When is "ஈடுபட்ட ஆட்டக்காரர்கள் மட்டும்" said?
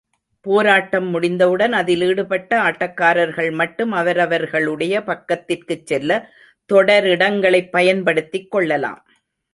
2.01-3.91